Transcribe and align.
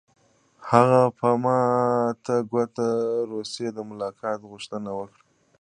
هغه 0.69 1.01
په 1.17 1.29
ماته 1.43 2.35
ګوډه 2.49 2.89
روسي 3.31 3.67
د 3.73 3.77
ملاقات 3.89 4.39
غوښتنه 4.51 4.89
وکړه 4.99 5.23